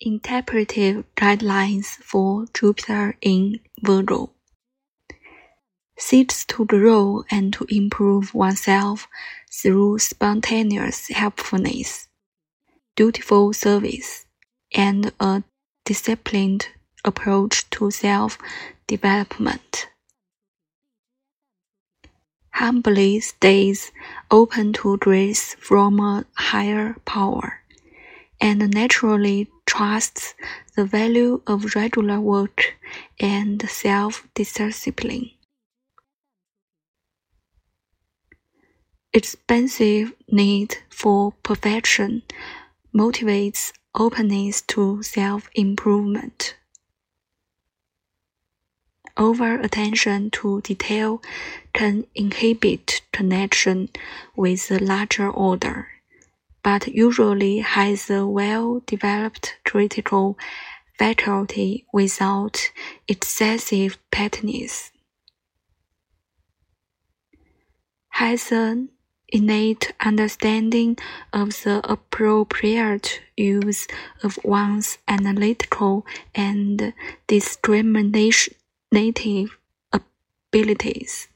[0.00, 4.30] Interpretive guidelines for Jupiter in Virgo
[5.98, 9.08] seeks to grow and to improve oneself
[9.52, 12.06] through spontaneous helpfulness,
[12.94, 14.24] dutiful service,
[14.72, 15.42] and a
[15.84, 16.68] disciplined
[17.04, 18.38] approach to self
[18.86, 19.88] development.
[22.52, 23.90] Humbly stays
[24.30, 27.62] open to grace from a higher power,
[28.40, 30.34] and naturally trusts
[30.76, 32.76] the value of regular work
[33.18, 35.30] and self discipline.
[39.12, 42.22] Expensive need for perfection
[42.94, 46.56] motivates openness to self improvement.
[49.16, 51.20] Over attention to detail
[51.72, 53.88] can inhibit connection
[54.36, 55.88] with the larger order,
[56.62, 60.36] but usually has a well developed critical
[60.98, 62.70] faculty without
[63.06, 64.90] excessive pettiness.
[68.10, 68.88] Has an
[69.28, 70.96] innate understanding
[71.32, 73.86] of the appropriate use
[74.22, 76.92] of one's analytical and
[77.26, 78.58] discriminative
[80.52, 81.28] abilities.